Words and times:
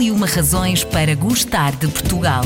E 0.00 0.10
uma 0.10 0.26
razões 0.26 0.82
para 0.82 1.14
gostar 1.14 1.76
de 1.76 1.86
Portugal. 1.86 2.42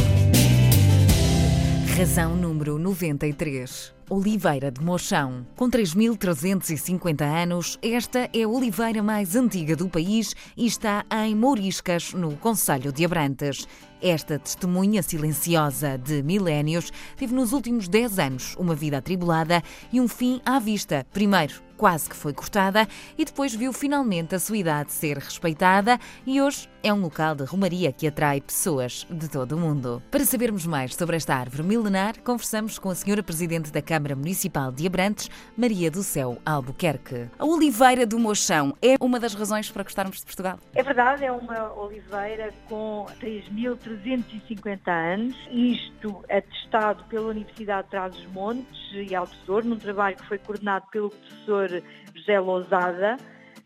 Razão 1.97 2.35
número 2.35 2.81
93. 2.81 3.95
Oliveira 4.11 4.73
de 4.73 4.83
Mochão. 4.83 5.47
Com 5.55 5.71
3.350 5.71 7.23
anos, 7.23 7.79
esta 7.81 8.29
é 8.33 8.43
a 8.43 8.49
oliveira 8.49 9.05
mais 9.05 9.37
antiga 9.37 9.77
do 9.77 9.89
país 9.89 10.35
e 10.57 10.67
está 10.67 11.05
em 11.25 11.37
Mouriscas, 11.37 12.13
no 12.13 12.37
Conselho 12.37 12.93
de 12.93 13.05
Abrantes. 13.05 13.69
Esta 14.03 14.37
testemunha 14.37 15.01
silenciosa 15.03 15.97
de 15.97 16.25
milénios 16.25 16.93
teve 17.17 17.33
nos 17.33 17.53
últimos 17.53 17.87
10 17.87 18.19
anos 18.19 18.57
uma 18.59 18.75
vida 18.75 18.99
atribulada 18.99 19.63
e 19.93 20.01
um 20.01 20.09
fim 20.09 20.41
à 20.45 20.59
vista. 20.59 21.07
Primeiro, 21.13 21.63
quase 21.85 22.09
que 22.09 22.17
foi 22.17 22.33
cortada 22.33 22.89
e 23.19 23.27
depois 23.27 23.55
viu 23.55 23.71
finalmente 23.71 24.35
a 24.35 24.39
sua 24.39 24.57
idade 24.57 24.91
ser 24.91 25.19
respeitada 25.19 25.99
e 26.27 26.41
hoje 26.41 26.67
é 26.83 26.93
um 26.93 27.01
local 27.01 27.35
de 27.35 27.45
romaria 27.45 27.91
que 27.93 28.07
atrai 28.07 28.43
pessoas 28.43 29.07
de 29.11 29.29
todo 29.29 29.53
o 29.53 29.59
mundo. 29.59 30.03
Para 30.11 30.25
sabermos 30.25 30.67
mais 30.67 30.95
sobre 30.95 31.17
esta 31.17 31.35
árvore 31.35 31.63
milenar, 31.63 32.21
conversamos 32.21 32.79
com 32.79 32.91
a 32.91 32.95
senhora 32.95 33.23
Presidente 33.23 33.73
da 33.73 33.81
Câmara 33.81 34.15
Municipal 34.15 34.71
de 34.71 34.87
Abrantes, 34.87 35.31
Maria 35.57 35.91
do 35.91 36.03
Céu 36.03 36.39
Albuquerque. 36.45 37.31
A 37.39 37.45
Oliveira 37.47 38.07
do 38.07 38.19
Mochão 38.19 38.77
é 38.83 38.97
uma 39.01 39.19
das 39.19 39.35
razões 39.35 39.71
para 39.71 39.83
gostarmos 39.83 40.19
de 40.19 40.25
Portugal? 40.27 40.59
É 40.75 40.83
verdade, 40.83 41.25
é 41.25 41.33
uma 41.33 41.73
oliveira 41.73 42.53
com 42.69 43.07
3.350 43.19 44.81
anos, 44.89 45.35
isto 45.51 46.23
atestado 46.31 47.03
pela 47.05 47.29
Universidade 47.29 47.85
de 47.85 47.91
Trás-os-Montes 47.91 48.93
e 48.93 49.15
Alto 49.15 49.35
Tesouro, 49.39 49.67
num 49.69 49.79
trabalho 49.79 50.17
que 50.17 50.27
foi 50.27 50.39
coordenado 50.39 50.85
pelo 50.93 51.09
professor 51.09 51.74
José 52.15 52.39
Lousada, 52.39 53.17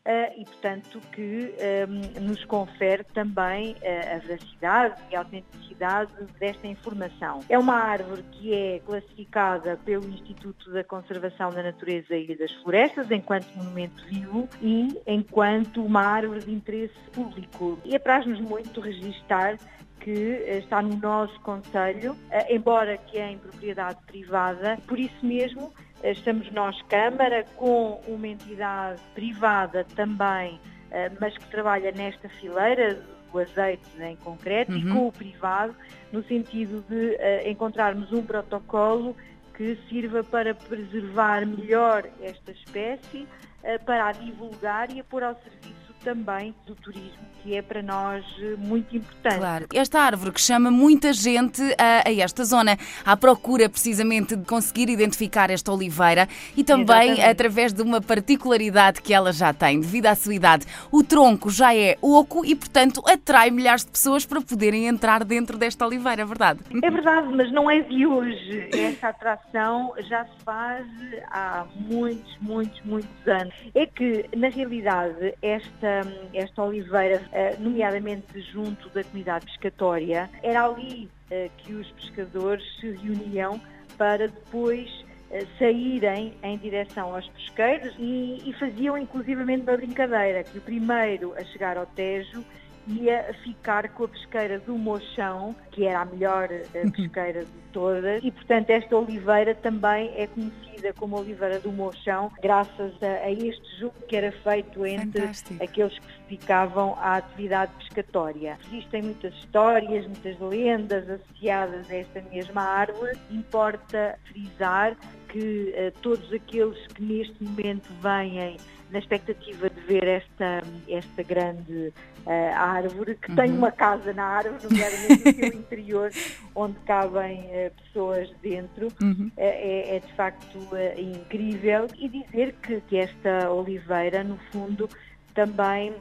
Uh, 0.08 0.40
e, 0.40 0.44
portanto, 0.46 1.02
que 1.12 1.54
um, 1.86 2.22
nos 2.22 2.42
confere 2.46 3.04
também 3.12 3.72
uh, 3.72 4.16
a 4.16 4.18
veracidade 4.20 5.02
e 5.10 5.14
a 5.14 5.18
autenticidade 5.18 6.10
desta 6.40 6.66
informação. 6.66 7.40
É 7.46 7.58
uma 7.58 7.74
árvore 7.74 8.22
que 8.32 8.54
é 8.54 8.78
classificada 8.86 9.78
pelo 9.84 10.08
Instituto 10.08 10.72
da 10.72 10.82
Conservação 10.82 11.50
da 11.50 11.62
Natureza 11.62 12.16
e 12.16 12.34
das 12.38 12.50
Florestas 12.62 13.10
enquanto 13.10 13.48
monumento 13.54 14.02
vivo 14.06 14.48
e 14.62 14.98
enquanto 15.06 15.84
uma 15.84 16.00
árvore 16.00 16.40
de 16.40 16.52
interesse 16.52 16.98
público. 17.12 17.78
E 17.84 17.94
apraz-nos 17.94 18.40
muito 18.40 18.80
registar 18.80 19.58
que 20.00 20.10
eh, 20.10 20.56
está 20.58 20.80
no 20.80 20.96
nosso 20.96 21.38
Conselho, 21.40 22.16
embora 22.48 22.96
que 22.96 23.18
é 23.18 23.32
em 23.32 23.36
propriedade 23.36 23.98
privada, 24.06 24.78
por 24.86 24.98
isso 24.98 25.26
mesmo 25.26 25.70
Estamos 26.02 26.50
nós, 26.52 26.80
Câmara, 26.82 27.44
com 27.56 28.00
uma 28.06 28.28
entidade 28.28 29.00
privada 29.14 29.84
também, 29.96 30.60
eh, 30.90 31.10
mas 31.20 31.36
que 31.36 31.50
trabalha 31.50 31.90
nesta 31.92 32.28
fileira 32.28 32.94
do 33.32 33.38
azeite 33.38 33.82
em 34.00 34.16
concreto 34.16 34.72
uhum. 34.72 34.78
e 34.78 34.92
com 34.92 35.08
o 35.08 35.12
privado, 35.12 35.74
no 36.12 36.22
sentido 36.24 36.84
de 36.88 37.10
uh, 37.10 37.48
encontrarmos 37.48 38.12
um 38.12 38.24
protocolo 38.24 39.14
que 39.54 39.78
sirva 39.88 40.24
para 40.24 40.54
preservar 40.54 41.44
melhor 41.46 42.08
esta 42.22 42.52
espécie, 42.52 43.26
uh, 43.62 43.84
para 43.84 44.08
a 44.08 44.12
divulgar 44.12 44.90
e 44.90 45.00
a 45.00 45.04
pôr 45.04 45.22
ao 45.22 45.34
serviço 45.34 45.77
também 46.04 46.54
do 46.66 46.74
turismo, 46.74 47.18
que 47.42 47.54
é 47.54 47.62
para 47.62 47.82
nós 47.82 48.24
eh, 48.40 48.54
muito 48.58 48.96
importante. 48.96 49.38
Claro, 49.38 49.66
esta 49.74 50.00
árvore 50.00 50.32
que 50.32 50.40
chama 50.40 50.70
muita 50.70 51.12
gente 51.12 51.62
a, 51.78 52.08
a 52.08 52.12
esta 52.12 52.44
zona, 52.44 52.78
à 53.04 53.16
procura 53.16 53.68
precisamente 53.68 54.36
de 54.36 54.44
conseguir 54.44 54.88
identificar 54.88 55.50
esta 55.50 55.72
oliveira 55.72 56.28
e 56.56 56.64
também 56.64 57.12
Exatamente. 57.12 57.22
através 57.22 57.72
de 57.72 57.82
uma 57.82 58.00
particularidade 58.00 59.02
que 59.02 59.12
ela 59.12 59.32
já 59.32 59.52
tem, 59.52 59.80
devido 59.80 60.06
à 60.06 60.14
sua 60.14 60.34
idade. 60.34 60.66
O 60.90 61.02
tronco 61.02 61.50
já 61.50 61.74
é 61.74 61.96
oco 62.00 62.44
e, 62.44 62.54
portanto, 62.54 63.02
atrai 63.06 63.50
milhares 63.50 63.84
de 63.84 63.90
pessoas 63.90 64.24
para 64.24 64.40
poderem 64.40 64.86
entrar 64.86 65.24
dentro 65.24 65.56
desta 65.56 65.86
oliveira, 65.86 66.22
é 66.22 66.24
verdade? 66.24 66.60
É 66.82 66.90
verdade, 66.90 67.28
mas 67.34 67.50
não 67.52 67.70
é 67.70 67.80
de 67.80 68.06
hoje. 68.06 68.68
Esta 68.72 69.08
atração 69.08 69.94
já 70.08 70.24
se 70.24 70.44
faz 70.44 70.86
há 71.30 71.66
muitos, 71.74 72.36
muitos, 72.40 72.80
muitos 72.84 73.26
anos. 73.26 73.54
É 73.74 73.86
que, 73.86 74.26
na 74.36 74.48
realidade, 74.48 75.34
esta 75.42 75.87
esta, 75.88 76.02
esta 76.34 76.62
oliveira, 76.62 77.22
eh, 77.32 77.56
nomeadamente 77.58 78.40
junto 78.52 78.88
da 78.90 79.02
comunidade 79.02 79.46
pescatória, 79.46 80.28
era 80.42 80.64
ali 80.64 81.08
eh, 81.30 81.50
que 81.58 81.74
os 81.74 81.90
pescadores 81.92 82.64
se 82.78 82.90
reuniam 82.90 83.60
para 83.96 84.28
depois 84.28 84.88
eh, 85.30 85.46
saírem 85.58 86.34
em 86.42 86.58
direção 86.58 87.14
aos 87.14 87.26
pesqueiros 87.28 87.94
e, 87.98 88.42
e 88.44 88.52
faziam 88.58 88.96
inclusivamente 88.98 89.62
uma 89.62 89.76
brincadeira, 89.76 90.44
que 90.44 90.58
o 90.58 90.60
primeiro 90.60 91.34
a 91.36 91.44
chegar 91.44 91.76
ao 91.76 91.86
Tejo 91.86 92.44
ia 92.88 93.34
ficar 93.44 93.88
com 93.90 94.04
a 94.04 94.08
pesqueira 94.08 94.58
do 94.60 94.76
Mochão, 94.76 95.54
que 95.70 95.84
era 95.84 96.00
a 96.00 96.04
melhor 96.04 96.48
uhum. 96.50 96.90
pesqueira 96.90 97.44
de 97.44 97.58
todas, 97.72 98.22
e 98.24 98.30
portanto 98.30 98.70
esta 98.70 98.96
oliveira 98.96 99.54
também 99.54 100.12
é 100.16 100.26
conhecida 100.26 100.92
como 100.94 101.18
Oliveira 101.18 101.58
do 101.58 101.72
Mochão, 101.72 102.30
graças 102.40 102.92
a, 103.02 103.24
a 103.24 103.30
este 103.30 103.80
jogo 103.80 103.94
que 104.06 104.16
era 104.16 104.32
feito 104.32 104.86
entre 104.86 105.20
Fantástico. 105.20 105.62
aqueles 105.62 105.98
que 105.98 106.06
se 106.06 106.20
dedicavam 106.28 106.94
à 106.98 107.16
atividade 107.16 107.72
pescatória. 107.78 108.58
Existem 108.66 109.02
muitas 109.02 109.34
histórias, 109.34 110.06
muitas 110.06 110.38
lendas 110.38 111.08
associadas 111.10 111.90
a 111.90 111.96
esta 111.96 112.22
mesma 112.30 112.62
árvore. 112.62 113.18
Importa 113.30 114.18
frisar 114.30 114.96
que 115.28 115.74
uh, 115.76 116.00
todos 116.00 116.32
aqueles 116.32 116.86
que 116.88 117.02
neste 117.02 117.42
momento 117.42 117.88
vêm 118.00 118.56
na 118.90 118.98
expectativa 118.98 119.68
de 119.68 119.80
ver 119.82 120.06
esta, 120.06 120.62
esta 120.88 121.22
grande 121.22 121.92
uh, 122.26 122.54
árvore, 122.54 123.14
que 123.16 123.30
uhum. 123.30 123.36
tem 123.36 123.52
uma 123.52 123.70
casa 123.70 124.12
na 124.12 124.24
árvore, 124.24 124.62
nomeadamente 124.62 125.24
no 125.24 125.34
seu 125.34 125.48
interior, 125.60 126.10
onde 126.54 126.78
cabem 126.80 127.40
uh, 127.40 127.70
pessoas 127.82 128.30
dentro, 128.42 128.88
uhum. 129.00 129.26
uh, 129.28 129.32
é, 129.36 129.96
é, 129.96 130.00
de 130.00 130.12
facto 130.14 130.58
incrível. 130.96 131.86
E 131.98 132.08
dizer 132.08 132.54
que, 132.62 132.80
que 132.82 132.96
esta 132.96 133.50
oliveira, 133.50 134.24
no 134.24 134.38
fundo, 134.52 134.88
também 135.34 135.94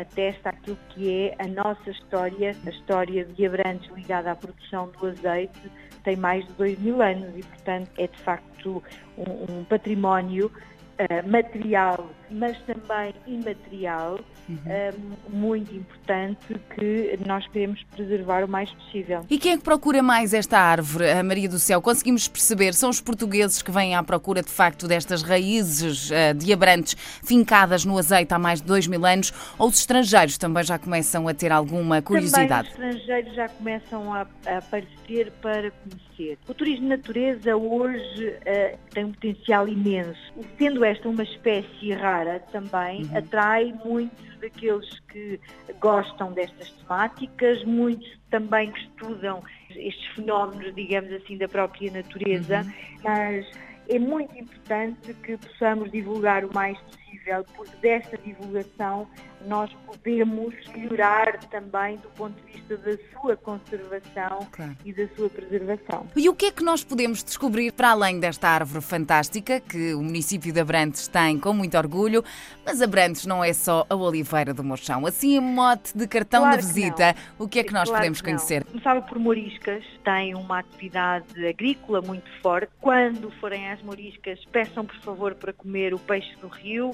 atesta 0.00 0.48
aquilo 0.48 0.76
que 0.88 1.28
é 1.28 1.36
a 1.38 1.46
nossa 1.46 1.90
história, 1.90 2.56
a 2.66 2.70
história 2.70 3.24
de 3.24 3.46
Abrantes 3.46 3.88
ligada 3.94 4.32
à 4.32 4.34
produção 4.34 4.90
do 4.98 5.06
azeite, 5.06 5.70
tem 6.02 6.16
mais 6.16 6.44
de 6.46 6.52
dois 6.54 6.78
mil 6.78 7.00
anos 7.00 7.36
e, 7.36 7.42
portanto, 7.42 7.90
é 7.98 8.06
de 8.06 8.18
facto 8.18 8.82
um, 9.16 9.58
um 9.58 9.64
património 9.64 10.46
uh, 10.46 11.28
material, 11.28 12.08
mas 12.30 12.56
também 12.62 13.14
imaterial, 13.26 14.20
uhum. 14.48 14.56
uh, 14.56 15.36
muito 15.36 15.74
importante 15.74 16.54
que 16.74 17.18
nós 17.26 17.46
queremos 17.48 17.82
preservar 17.94 18.44
o 18.44 18.48
mais 18.48 18.70
possível. 18.70 19.24
E 19.28 19.38
quem 19.38 19.52
é 19.52 19.56
que 19.56 19.62
procura 19.62 20.02
mais 20.02 20.32
esta 20.32 20.58
árvore, 20.58 21.10
a 21.10 21.22
Maria 21.22 21.48
do 21.48 21.58
Céu? 21.58 21.82
Conseguimos 21.82 22.28
perceber, 22.28 22.74
são 22.74 22.90
os 22.90 23.00
portugueses 23.00 23.62
que 23.62 23.70
vêm 23.70 23.94
à 23.94 24.02
procura 24.02 24.42
de 24.42 24.50
facto 24.50 24.86
destas 24.86 25.22
raízes 25.22 26.10
uh, 26.10 26.34
diabrantes 26.36 26.96
fincadas 27.22 27.84
no 27.84 27.98
azeite 27.98 28.32
há 28.32 28.38
mais 28.38 28.60
de 28.60 28.66
dois 28.66 28.86
mil 28.86 29.04
anos, 29.04 29.32
ou 29.58 29.68
os 29.68 29.78
estrangeiros 29.78 30.38
também 30.38 30.62
já 30.64 30.78
começam 30.78 31.26
a 31.28 31.34
ter 31.34 31.52
alguma 31.52 32.02
curiosidade? 32.02 32.70
Também 32.70 32.90
os 32.90 32.96
estrangeiros 32.96 33.34
já 33.34 33.48
começam 33.48 34.14
a, 34.14 34.26
a 34.46 34.58
aparecer 34.58 35.32
para 35.42 35.70
conhecer. 35.70 36.38
O 36.46 36.54
turismo 36.54 36.82
de 36.82 36.88
natureza 36.88 37.56
hoje 37.56 38.28
uh, 38.28 38.78
tem 38.92 39.04
um 39.04 39.12
potencial 39.12 39.66
imenso. 39.66 40.20
Sendo 40.58 40.84
esta 40.84 41.08
uma 41.08 41.22
espécie 41.22 41.92
rara 41.92 42.19
também, 42.52 43.04
uhum. 43.04 43.18
atrai 43.18 43.74
muitos 43.84 44.38
daqueles 44.38 45.00
que 45.08 45.40
gostam 45.80 46.32
destas 46.32 46.70
temáticas, 46.70 47.64
muitos 47.64 48.18
também 48.30 48.70
que 48.70 48.80
estudam 48.80 49.42
estes 49.70 50.06
fenómenos, 50.14 50.74
digamos 50.74 51.12
assim, 51.12 51.36
da 51.36 51.48
própria 51.48 51.92
natureza, 51.92 52.60
uhum. 52.60 53.00
mas 53.04 53.46
é 53.88 53.98
muito 53.98 54.36
importante 54.38 55.14
que 55.14 55.36
possamos 55.36 55.90
divulgar 55.90 56.44
o 56.44 56.54
mais 56.54 56.78
possível, 56.78 57.09
porque 57.54 57.76
desta 57.80 58.16
divulgação 58.18 59.08
nós 59.46 59.70
podemos 59.86 60.54
melhorar 60.74 61.38
também 61.44 61.96
do 61.96 62.08
ponto 62.10 62.34
de 62.42 62.52
vista 62.52 62.76
da 62.76 62.96
sua 63.12 63.36
conservação 63.36 64.46
claro. 64.50 64.76
e 64.84 64.92
da 64.92 65.08
sua 65.16 65.30
preservação. 65.30 66.06
E 66.16 66.28
o 66.28 66.34
que 66.34 66.46
é 66.46 66.50
que 66.50 66.62
nós 66.62 66.84
podemos 66.84 67.22
descobrir 67.22 67.72
para 67.72 67.90
além 67.90 68.20
desta 68.20 68.48
árvore 68.48 68.84
fantástica 68.84 69.60
que 69.60 69.94
o 69.94 70.02
município 70.02 70.52
de 70.52 70.60
Abrantes 70.60 71.08
tem 71.08 71.38
com 71.38 71.52
muito 71.52 71.76
orgulho, 71.76 72.22
mas 72.64 72.82
Abrantes 72.82 73.26
não 73.26 73.42
é 73.42 73.52
só 73.52 73.86
a 73.88 73.94
Oliveira 73.94 74.52
do 74.52 74.62
Mochão. 74.62 75.06
Assim, 75.06 75.36
em 75.36 75.40
mote 75.40 75.96
de 75.96 76.06
cartão 76.06 76.42
claro 76.42 76.60
de 76.60 76.66
visita, 76.66 77.14
o 77.38 77.48
que 77.48 77.60
é 77.60 77.64
que 77.64 77.72
nós 77.72 77.88
claro 77.88 78.00
podemos 78.00 78.20
que 78.20 78.28
conhecer? 78.28 78.64
Começava 78.64 79.02
por 79.02 79.18
Moriscas, 79.18 79.84
tem 80.04 80.34
uma 80.34 80.58
atividade 80.58 81.46
agrícola 81.46 82.00
muito 82.02 82.28
forte. 82.42 82.70
Quando 82.80 83.30
forem 83.40 83.70
às 83.70 83.82
Moriscas, 83.82 84.38
peçam 84.52 84.84
por 84.84 84.96
favor 85.00 85.34
para 85.34 85.52
comer 85.52 85.94
o 85.94 85.98
peixe 85.98 86.34
do 86.40 86.48
rio, 86.48 86.90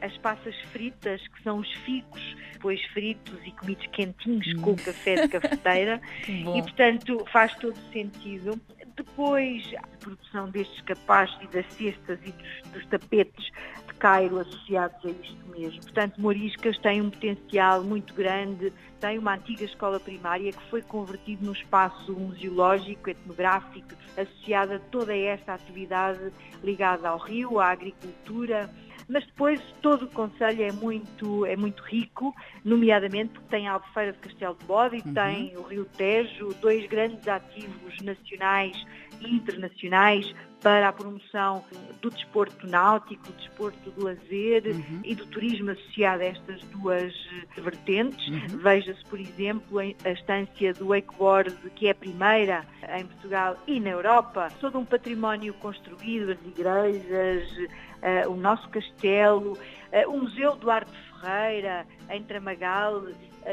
as 0.00 0.16
passas 0.18 0.54
fritas, 0.72 1.20
que 1.28 1.42
são 1.42 1.58
os 1.58 1.72
ficos, 1.84 2.36
depois 2.52 2.82
fritos 2.92 3.38
e 3.44 3.52
comidos 3.52 3.86
quentinhos 3.88 4.52
com 4.60 4.72
o 4.72 4.76
café 4.76 5.26
de 5.26 5.28
cafeteira. 5.28 6.00
e, 6.28 6.62
portanto, 6.62 7.24
faz 7.32 7.54
todo 7.56 7.76
sentido. 7.92 8.60
Depois, 8.96 9.64
a 9.78 9.96
produção 9.98 10.50
destes 10.50 10.80
capazes 10.82 11.36
e 11.42 11.46
das 11.48 11.66
cestas 11.72 12.18
e 12.24 12.32
dos, 12.32 12.72
dos 12.72 12.86
tapetes 12.86 13.46
de 13.86 13.94
Cairo 13.94 14.38
associados 14.38 15.04
a 15.04 15.08
isto 15.08 15.40
mesmo. 15.48 15.80
Portanto, 15.80 16.20
Moriscas 16.20 16.76
tem 16.78 17.00
um 17.00 17.10
potencial 17.10 17.82
muito 17.82 18.12
grande, 18.14 18.72
tem 19.00 19.18
uma 19.18 19.34
antiga 19.34 19.64
escola 19.64 19.98
primária 19.98 20.52
que 20.52 20.62
foi 20.70 20.82
convertida 20.82 21.44
num 21.44 21.52
espaço 21.52 22.12
museológico, 22.12 23.10
etnográfico, 23.10 23.88
associado 24.16 24.74
a 24.74 24.78
toda 24.78 25.16
esta 25.16 25.54
atividade 25.54 26.32
ligada 26.62 27.08
ao 27.08 27.18
rio, 27.18 27.58
à 27.58 27.70
agricultura, 27.70 28.70
mas 29.10 29.26
depois 29.26 29.60
todo 29.82 30.04
o 30.04 30.08
Conselho 30.08 30.62
é 30.62 30.72
muito, 30.72 31.44
é 31.44 31.56
muito 31.56 31.82
rico, 31.82 32.34
nomeadamente 32.64 33.30
porque 33.32 33.48
tem 33.48 33.68
a 33.68 33.72
Albufeira 33.72 34.12
de 34.12 34.18
Castelo 34.18 34.56
de 34.58 34.64
Bode 34.64 34.96
e 34.96 35.00
uhum. 35.00 35.14
tem 35.14 35.56
o 35.56 35.62
Rio 35.62 35.84
Tejo, 35.96 36.54
dois 36.60 36.86
grandes 36.88 37.26
ativos 37.26 38.00
nacionais 38.02 38.76
e 39.20 39.34
internacionais 39.34 40.32
para 40.62 40.88
a 40.88 40.92
promoção 40.92 41.64
do 42.00 42.10
desporto 42.10 42.66
náutico, 42.66 43.24
do 43.24 43.32
desporto 43.32 43.90
do 43.90 44.04
lazer 44.04 44.66
uhum. 44.66 45.00
e 45.04 45.14
do 45.14 45.26
turismo 45.26 45.70
associado 45.70 46.22
a 46.22 46.26
estas 46.26 46.62
duas 46.64 47.12
vertentes. 47.56 48.26
Uhum. 48.28 48.58
Veja-se, 48.58 49.04
por 49.06 49.18
exemplo, 49.18 49.78
a 49.78 50.10
estância 50.10 50.72
do 50.74 50.88
wakeboard, 50.88 51.54
que 51.74 51.88
é 51.88 51.90
a 51.90 51.94
primeira 51.94 52.64
em 52.98 53.06
Portugal 53.06 53.56
e 53.66 53.80
na 53.80 53.90
Europa, 53.90 54.48
todo 54.60 54.78
um 54.78 54.84
património 54.84 55.54
construído, 55.54 56.32
as 56.32 56.46
igrejas, 56.46 57.50
uh, 57.56 58.30
o 58.30 58.36
nosso 58.36 58.68
castelo, 58.68 59.52
uh, 59.52 60.10
o 60.10 60.18
Museu 60.18 60.56
Duarte 60.56 60.92
Ferreira, 61.20 61.86
em 62.08 62.22
Tramagal, 62.22 63.04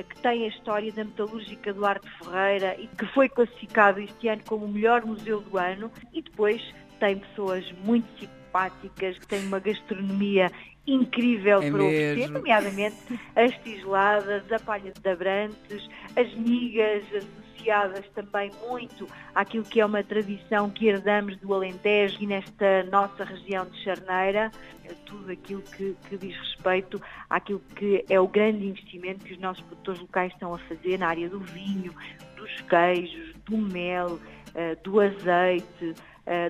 que 0.10 0.22
tem 0.22 0.44
a 0.44 0.48
história 0.48 0.92
da 0.92 1.04
metalúrgica 1.04 1.74
Duarte 1.74 2.08
Ferreira 2.20 2.76
e 2.78 2.88
que 2.88 3.06
foi 3.14 3.30
classificado 3.30 4.00
este 4.02 4.28
ano 4.28 4.42
como 4.46 4.66
o 4.66 4.68
melhor 4.68 5.06
museu 5.06 5.40
do 5.42 5.58
ano, 5.58 5.90
e 6.14 6.22
depois 6.22 6.62
tem 6.98 7.18
pessoas 7.20 7.72
muito 7.84 8.08
simpáticas, 8.20 9.18
que 9.20 9.28
têm 9.28 9.46
uma 9.46 9.60
gastronomia 9.60 10.52
incrível 10.88 11.62
é 11.62 11.70
para 11.70 11.84
oferecer, 11.84 12.30
nomeadamente 12.30 12.96
as 13.36 13.54
tigeladas, 13.58 14.50
a 14.52 14.60
palha 14.60 14.92
de 14.92 15.10
abrantes, 15.10 15.90
as 16.16 16.34
migas 16.36 17.04
associadas 17.14 18.06
também 18.16 18.50
muito 18.68 19.06
àquilo 19.36 19.64
que 19.64 19.82
é 19.82 19.86
uma 19.86 20.02
tradição 20.02 20.70
que 20.70 20.88
herdamos 20.88 21.36
do 21.38 21.54
Alentejo 21.54 22.18
e 22.22 22.28
nesta 22.28 22.84
nossa 22.84 23.26
região 23.26 23.66
de 23.66 23.84
Charneira, 23.84 24.50
é 24.86 24.94
tudo 25.06 25.30
aquilo 25.30 25.62
que, 25.62 25.96
que 26.08 26.18
diz 26.18 26.38
respeito 26.38 27.02
àquilo 27.30 27.62
que 27.76 28.06
é 28.10 28.20
o 28.20 28.28
grande 28.28 28.66
investimento 28.66 29.26
que 29.26 29.34
os 29.34 29.40
nossos 29.40 29.62
produtores 29.64 30.00
locais 30.00 30.32
estão 30.32 30.54
a 30.54 30.58
fazer 30.60 30.98
na 30.98 31.10
área 31.10 31.28
do 31.28 31.40
vinho, 31.40 31.94
dos 32.38 32.62
queijos, 32.62 33.36
do 33.46 33.58
mel, 33.58 34.18
eh, 34.56 34.76
do 34.76 35.02
azeite, 35.02 35.94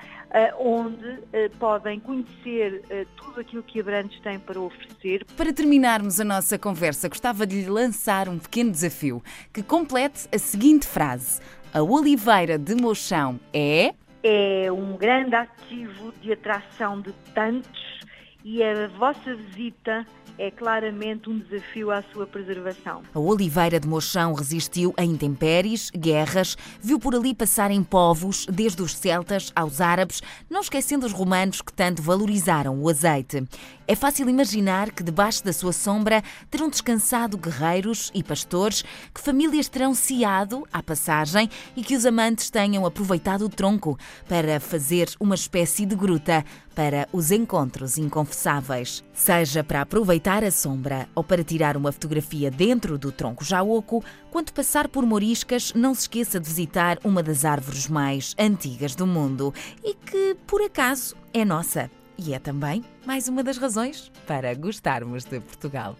onde 0.57 1.19
podem 1.59 1.99
conhecer 1.99 2.81
tudo 3.15 3.41
aquilo 3.41 3.61
que 3.61 3.79
Abrantes 3.79 4.19
tem 4.21 4.39
para 4.39 4.59
oferecer. 4.59 5.23
Para 5.37 5.53
terminarmos 5.53 6.19
a 6.19 6.23
nossa 6.23 6.57
conversa, 6.57 7.07
gostava 7.07 7.45
de 7.45 7.61
lhe 7.61 7.69
lançar 7.69 8.27
um 8.27 8.39
pequeno 8.39 8.71
desafio 8.71 9.21
que 9.53 9.61
complete 9.61 10.27
a 10.33 10.37
seguinte 10.39 10.73
seguinte 10.73 10.87
frase: 10.87 11.41
A 11.73 11.81
Oliveira 11.81 12.57
de 12.57 12.75
Mochão 12.75 13.39
é. 13.53 13.93
É 14.23 14.71
um 14.71 14.95
grande 14.95 15.35
ativo 15.35 16.13
de 16.21 16.31
atração 16.31 17.01
de 17.01 17.11
tantos 17.33 17.99
e 18.43 18.63
a 18.63 18.87
vossa 18.87 19.35
visita 19.35 20.07
é 20.37 20.49
claramente 20.49 21.29
um 21.29 21.37
desafio 21.37 21.91
à 21.91 22.01
sua 22.11 22.25
preservação. 22.25 23.03
A 23.13 23.19
Oliveira 23.19 23.79
de 23.79 23.87
Mochão 23.87 24.33
resistiu 24.33 24.93
a 24.97 25.03
intempéries, 25.03 25.89
guerras, 25.91 26.57
viu 26.81 26.99
por 26.99 27.15
ali 27.15 27.33
passarem 27.33 27.83
povos, 27.83 28.45
desde 28.47 28.81
os 28.81 28.95
celtas 28.95 29.51
aos 29.55 29.79
árabes, 29.79 30.21
não 30.49 30.61
esquecendo 30.61 31.05
os 31.05 31.11
romanos 31.11 31.61
que 31.61 31.73
tanto 31.73 32.01
valorizaram 32.01 32.81
o 32.81 32.89
azeite. 32.89 33.43
É 33.87 33.95
fácil 33.95 34.29
imaginar 34.29 34.91
que 34.91 35.03
debaixo 35.03 35.43
da 35.43 35.51
sua 35.51 35.73
sombra 35.73 36.23
terão 36.49 36.69
descansado 36.69 37.37
guerreiros 37.37 38.11
e 38.13 38.23
pastores, 38.23 38.83
que 39.13 39.21
famílias 39.21 39.67
terão 39.67 39.93
ciado 39.93 40.65
à 40.71 40.81
passagem 40.81 41.49
e 41.75 41.83
que 41.83 41.95
os 41.95 42.05
amantes 42.05 42.49
tenham 42.49 42.85
aproveitado 42.85 43.43
o 43.43 43.49
tronco 43.49 43.97
para 44.27 44.59
fazer 44.59 45.09
uma 45.19 45.35
espécie 45.35 45.85
de 45.85 45.95
gruta 45.95 46.45
para 46.75 47.07
os 47.11 47.31
encontros 47.31 47.97
inconfessáveis. 47.97 49.03
Seja 49.13 49.63
para 49.63 49.81
aproveitar 49.81 50.43
a 50.43 50.51
sombra 50.51 51.07
ou 51.15 51.23
para 51.23 51.43
tirar 51.43 51.77
uma 51.77 51.91
fotografia 51.91 52.49
dentro 52.49 52.97
do 52.97 53.11
tronco 53.11 53.43
já 53.43 53.61
oco, 53.61 54.03
quando 54.31 54.51
passar 54.51 54.87
por 54.87 55.05
Moriscas, 55.05 55.73
não 55.73 55.93
se 55.93 56.01
esqueça 56.01 56.39
de 56.39 56.47
visitar 56.47 56.97
uma 57.03 57.21
das 57.21 57.45
árvores 57.45 57.87
mais 57.87 58.35
antigas 58.37 58.95
do 58.95 59.07
mundo 59.07 59.53
e 59.83 59.93
que, 59.93 60.35
por 60.47 60.61
acaso, 60.61 61.15
é 61.33 61.45
nossa. 61.45 61.89
E 62.17 62.33
é 62.33 62.39
também 62.39 62.83
mais 63.05 63.27
uma 63.27 63.43
das 63.43 63.57
razões 63.57 64.11
para 64.25 64.53
gostarmos 64.53 65.23
de 65.23 65.39
Portugal. 65.39 65.95